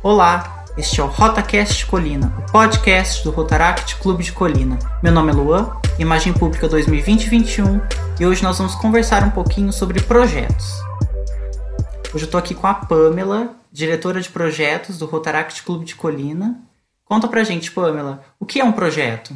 [0.00, 4.78] Olá, este é o RotaCast Colina, o podcast do Rotaract Clube de Colina.
[5.02, 7.82] Meu nome é Luan, Imagem Pública 2020-21,
[8.20, 10.72] e hoje nós vamos conversar um pouquinho sobre projetos.
[12.14, 16.62] Hoje eu estou aqui com a Pamela, diretora de projetos do Rotaract Clube de Colina.
[17.04, 19.34] Conta pra gente, Pamela, o que é um projeto?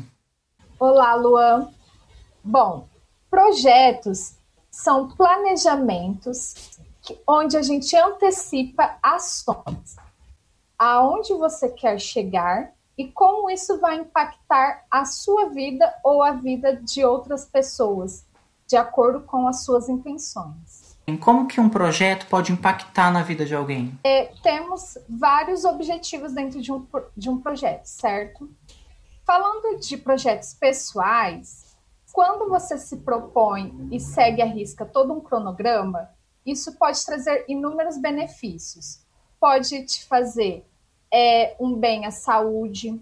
[0.78, 1.70] Olá, Luan.
[2.44, 2.88] Bom,
[3.28, 4.36] projetos
[4.70, 6.78] são planejamentos
[7.26, 9.96] onde a gente antecipa ações
[10.82, 16.74] aonde você quer chegar e como isso vai impactar a sua vida ou a vida
[16.74, 18.26] de outras pessoas,
[18.66, 20.98] de acordo com as suas intenções.
[21.20, 23.96] Como que um projeto pode impactar na vida de alguém?
[24.02, 26.84] É, temos vários objetivos dentro de um,
[27.16, 28.50] de um projeto, certo?
[29.24, 31.76] Falando de projetos pessoais,
[32.12, 36.10] quando você se propõe e segue a risca todo um cronograma,
[36.44, 39.00] isso pode trazer inúmeros benefícios.
[39.38, 40.66] Pode te fazer
[41.12, 43.00] é, um bem à saúde,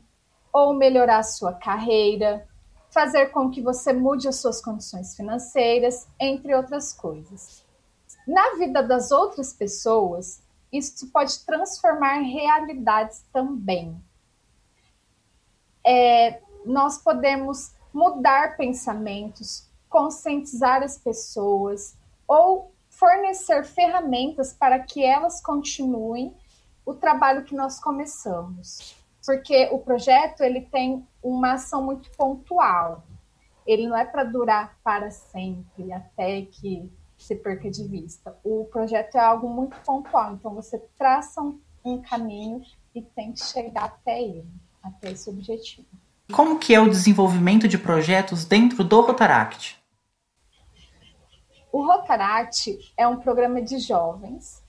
[0.53, 2.47] ou melhorar a sua carreira,
[2.91, 7.65] fazer com que você mude as suas condições financeiras, entre outras coisas.
[8.27, 13.97] Na vida das outras pessoas, isso pode transformar realidades também.
[15.85, 26.35] É, nós podemos mudar pensamentos, conscientizar as pessoas ou fornecer ferramentas para que elas continuem
[26.91, 28.97] o trabalho que nós começamos.
[29.25, 33.05] Porque o projeto ele tem uma ação muito pontual.
[33.67, 38.37] Ele não é para durar para sempre, até que se perca de vista.
[38.43, 42.63] O projeto é algo muito pontual, então você traça um, um caminho
[42.95, 44.49] e tem que chegar até ele,
[44.83, 45.87] até esse objetivo.
[46.33, 49.79] Como que é o desenvolvimento de projetos dentro do Rotaract?
[51.71, 54.65] O Rotaract é um programa de jovens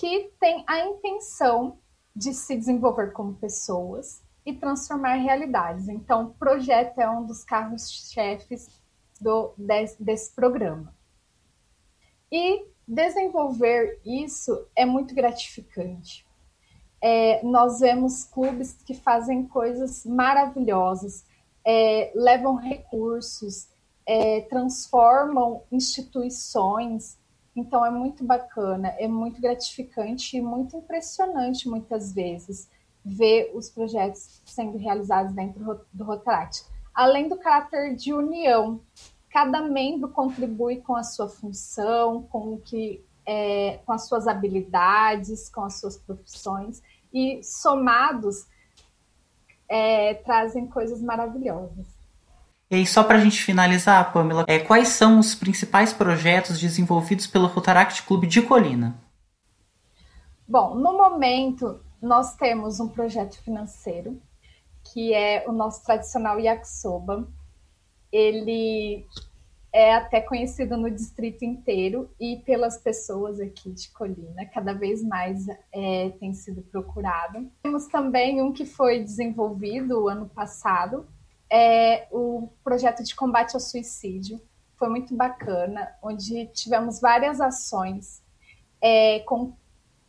[0.00, 1.76] que tem a intenção
[2.16, 5.90] de se desenvolver como pessoas e transformar realidades.
[5.90, 8.80] Então, o projeto é um dos carros-chefes
[9.58, 10.94] desse, desse programa.
[12.32, 16.26] E desenvolver isso é muito gratificante.
[17.02, 21.26] É, nós vemos clubes que fazem coisas maravilhosas,
[21.62, 23.68] é, levam recursos,
[24.06, 27.19] é, transformam instituições
[27.54, 32.68] então é muito bacana, é muito gratificante e muito impressionante muitas vezes
[33.04, 36.64] ver os projetos sendo realizados dentro do Rotaract.
[36.94, 38.80] Além do caráter de união,
[39.30, 45.48] cada membro contribui com a sua função, com o que é, com as suas habilidades,
[45.48, 46.82] com as suas profissões
[47.12, 48.46] e somados
[49.68, 51.86] é, trazem coisas maravilhosas.
[52.70, 57.26] E aí, só para a gente finalizar, Pamela, é, quais são os principais projetos desenvolvidos
[57.26, 58.96] pelo Rotaract Clube de Colina?
[60.46, 64.22] Bom, no momento, nós temos um projeto financeiro,
[64.84, 67.28] que é o nosso tradicional yakisoba.
[68.12, 69.04] Ele
[69.72, 75.44] é até conhecido no distrito inteiro e pelas pessoas aqui de Colina, cada vez mais
[75.72, 77.50] é, tem sido procurado.
[77.64, 81.06] Temos também um que foi desenvolvido ano passado,
[81.50, 84.40] é o projeto de combate ao suicídio.
[84.76, 88.22] Foi muito bacana, onde tivemos várias ações
[88.80, 89.52] é, com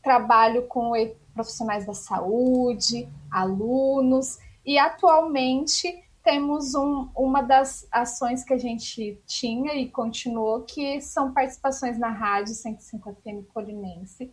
[0.01, 0.93] trabalho com
[1.33, 9.73] profissionais da saúde, alunos, e atualmente temos um, uma das ações que a gente tinha
[9.73, 14.31] e continuou, que são participações na rádio 105 FM Colinense,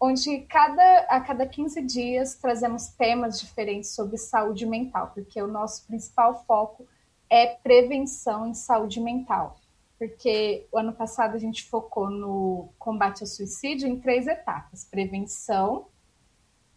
[0.00, 5.86] onde cada, a cada 15 dias trazemos temas diferentes sobre saúde mental, porque o nosso
[5.86, 6.86] principal foco
[7.28, 9.58] é prevenção em saúde mental.
[9.98, 15.86] Porque o ano passado a gente focou no combate ao suicídio em três etapas: prevenção,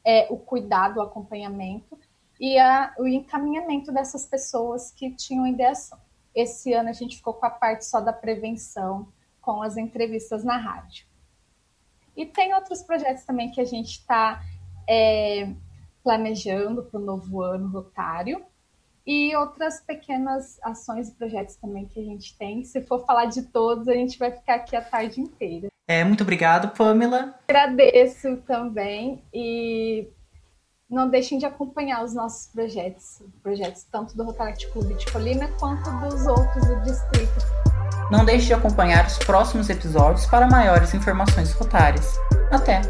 [0.03, 1.97] é, o cuidado, o acompanhamento
[2.39, 5.99] e a, o encaminhamento dessas pessoas que tinham ideação.
[6.33, 9.07] Esse ano a gente ficou com a parte só da prevenção,
[9.39, 11.05] com as entrevistas na rádio.
[12.15, 14.41] E tem outros projetos também que a gente está
[14.87, 15.49] é,
[16.03, 18.43] planejando para o novo ano rotário.
[19.05, 22.63] E outras pequenas ações e projetos também que a gente tem.
[22.63, 25.67] Se for falar de todos, a gente vai ficar aqui a tarde inteira.
[25.87, 27.35] É, muito obrigado, Pamela.
[27.47, 30.07] Agradeço também e
[30.89, 35.89] não deixem de acompanhar os nossos projetos, projetos tanto do Rotaract Clube de Colina quanto
[36.01, 37.60] dos outros do distrito.
[38.11, 42.13] Não deixe de acompanhar os próximos episódios para maiores informações rotárias.
[42.51, 42.81] Até!